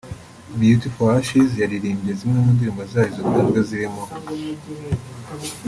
[0.59, 4.03] Beauty For Ashes yaririmbye zimwe mu ndirimbo zayo zikunzwe zirimo